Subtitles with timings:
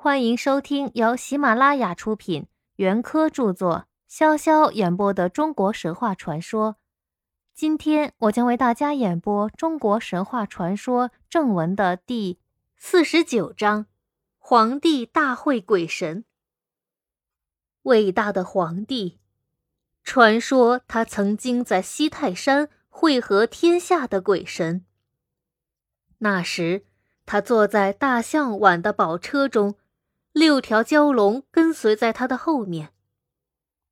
[0.00, 6.76] 欢迎收听由喜马拉雅出品、袁科著作、潇潇演播的中国神话传说。
[7.52, 12.38] 今天我将为大家演播中国神话传说正文的第
[12.76, 13.86] 四十九章：
[14.38, 16.24] 皇帝大会鬼神。
[17.82, 19.18] 伟大的皇帝，
[20.04, 24.86] 传说他曾经在西泰山会合天下的鬼神。
[26.18, 26.84] 那时，
[27.26, 29.74] 他坐在大象挽的宝车中，
[30.32, 32.92] 六条蛟龙跟随在他的后面。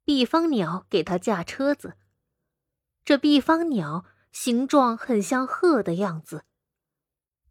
[0.05, 1.95] 毕方鸟给他驾车子。
[3.05, 6.45] 这毕方鸟形状很像鹤的样子，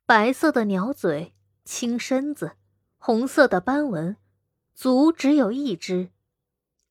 [0.06, 2.58] 白色的鸟嘴，青身子，
[2.98, 4.18] 红色的斑纹，
[4.74, 6.12] 足只有一只。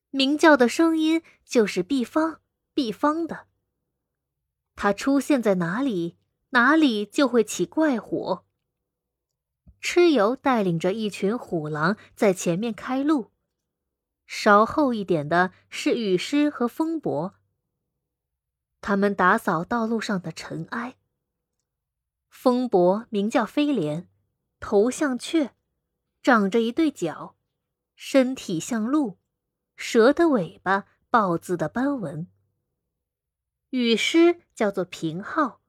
[0.09, 2.41] 鸣叫的声音就是毕方，
[2.73, 3.47] 毕方的。
[4.75, 6.17] 它出现在哪里？
[6.49, 8.44] 哪里就会起怪火。
[9.85, 13.29] 蚩尤带领着一群虎狼在前面开路，
[14.25, 17.35] 稍后一点的是雨师和风伯。
[18.81, 20.95] 他们打扫道路上的尘埃。
[22.27, 24.09] 风伯名叫飞廉，
[24.59, 25.53] 头像雀，
[26.23, 27.35] 长着一对角，
[27.95, 29.19] 身体像鹿，
[29.75, 32.27] 蛇的尾巴，豹子的斑纹。
[33.69, 35.61] 雨师叫做平浩。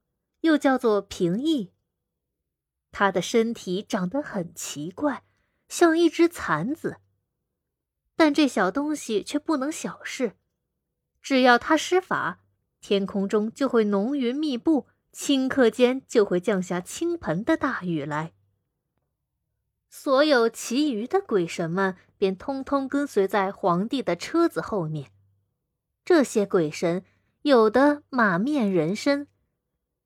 [0.43, 1.73] 又叫做平易。
[2.99, 5.23] 他的身体长得很奇怪，
[5.69, 6.97] 像一只蚕子。
[8.17, 10.33] 但这小东西却不能小视，
[11.21, 12.41] 只要他施法，
[12.81, 18.33] 天空中就会浓云密布，顷刻间就会降下倾盆的大雨来。
[19.91, 25.11] 所有其余的鬼神们便通通跟随在皇帝的车子后面。
[26.03, 27.05] 这些鬼神
[27.43, 29.29] 有的马面人身。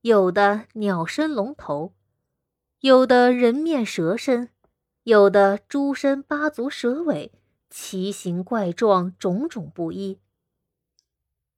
[0.00, 1.94] 有的鸟身龙头，
[2.80, 4.48] 有的人面蛇身，
[5.02, 7.30] 有的猪身八足蛇尾，
[7.68, 10.18] 奇形怪状，种种不一。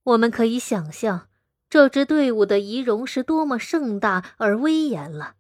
[0.03, 1.29] 我们可以想象
[1.71, 5.37] 这支队伍的仪容是多么盛大而威严了。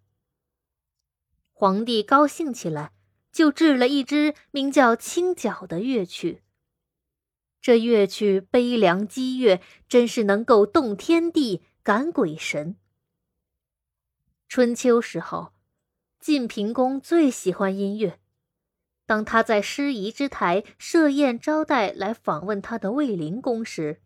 [1.50, 2.92] 皇帝高兴起来，
[3.32, 6.44] 就制了一支名叫清角的乐曲。
[7.60, 12.76] 这乐曲悲凉激越，真是能够动天地，感鬼神。
[14.48, 15.52] 春秋时候，
[16.22, 18.20] 晋平公最喜欢音乐。
[19.06, 24.00] 当他在师夷之台设宴招待来访问他的卫灵公时，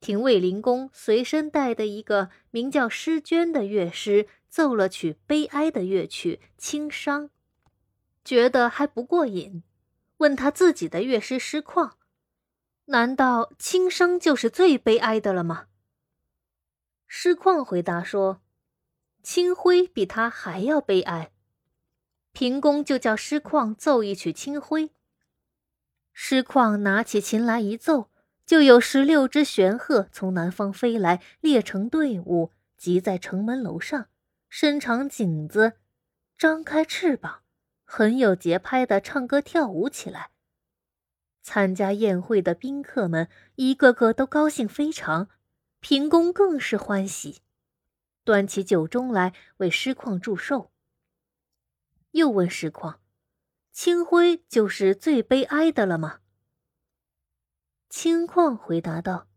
[0.00, 7.28] 听卫灵公随身带的一个名叫诗娟的乐师奏了曲悲哀的乐曲《轻伤》，
[8.24, 9.62] 觉得还不过瘾，
[10.16, 11.92] 问他自己的乐师师旷
[12.86, 15.68] ：“难道《轻声》就是最悲哀的了吗？”
[17.06, 18.40] 师旷回答说。
[19.22, 21.32] 清辉比他还要悲哀，
[22.38, 24.90] 平公就叫师旷奏一曲清辉。
[26.12, 28.10] 师旷拿起琴来一奏，
[28.44, 34.08] 就有十六只玄鹤从南方飞来，列成队伍，集在城门楼上，
[34.50, 35.78] 伸长颈子，
[36.36, 37.40] 张开翅膀，
[37.86, 40.28] 很有节拍的唱歌跳舞起来。
[41.40, 45.30] 参加宴会的宾客们一个个都高兴非常，
[45.80, 47.40] 平公更是欢喜。
[48.24, 50.70] 端起酒盅来为师旷祝寿。
[52.12, 52.96] 又问师旷
[53.72, 56.20] ：“清辉就是最悲哀的了吗？”
[57.88, 59.28] 清旷回答道：“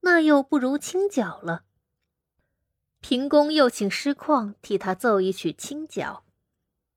[0.00, 1.64] 那又不如清角了。”
[3.00, 6.24] 平公又请师旷替他奏一曲清角，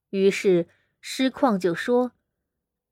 [0.10, 0.68] 于是
[1.02, 2.12] 师旷就说：“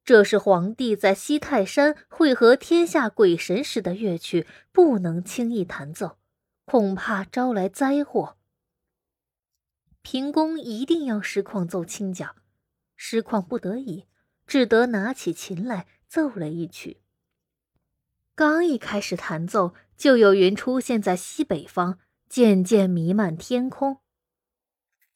[0.03, 6.17] 这是皇帝在西泰山会合天下鬼神时的乐曲，不能轻易弹奏，
[6.65, 8.38] 恐怕招来灾祸。”
[10.03, 12.35] 平公一定要师旷奏清角，
[12.95, 14.05] 师旷不得已，
[14.45, 17.01] 只得拿起琴来奏了一曲。
[18.35, 23.99] 刚一开始弹奏，就有云出现在西北方，渐渐弥漫天空。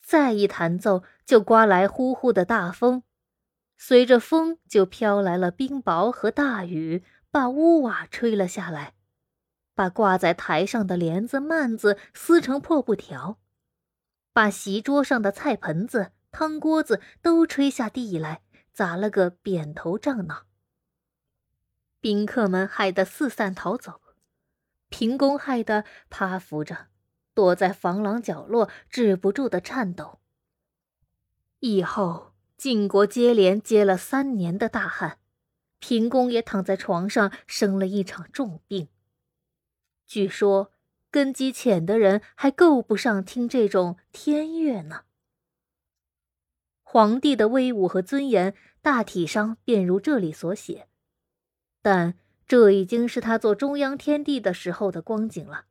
[0.02, 3.04] 再一弹奏，就刮来呼呼的大风，
[3.78, 8.94] 随着风就飘来了冰雹和大雨，把屋瓦吹了下来，
[9.76, 13.38] 把挂在台上的帘子幔子撕成破布条。
[14.38, 20.46] 把席桌上的菜盆子、汤锅子都吹下地来，砸了个扁头胀脑。
[22.00, 24.00] 宾客们害得四散逃走，
[24.90, 26.90] 平公害得趴伏着，
[27.34, 30.20] 躲在房廊角落，止不住的颤抖。
[31.58, 35.18] 以后晋国接连接了三年的大旱，
[35.80, 38.90] 平公也躺在床上生了一场重病。
[40.06, 40.72] 据说。
[41.10, 45.04] 根基浅的人还够不上听这种天乐呢。
[46.84, 50.88] 皇帝的威武和尊严大体上便如这里所写，
[51.82, 52.18] 但
[52.48, 55.66] 这已经是他做中央天帝的时候的光景了。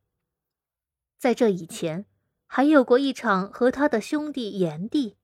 [1.17, 2.05] 在这以前，
[2.45, 5.17] 还有过一场和他的兄弟炎帝，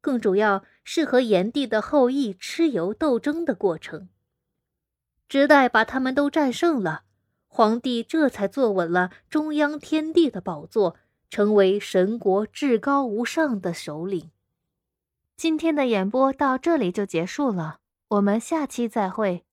[0.00, 4.08] 更主要是和炎帝的后裔蚩尤斗争的过程。
[5.28, 7.04] 直待把他们都战胜了，
[7.56, 10.94] 皇帝这才坐稳了中央天地的宝座，
[11.30, 14.30] 成为神国至高无上的首领。
[15.38, 19.46] 今天的演播到这里就结束了，我们下期再会。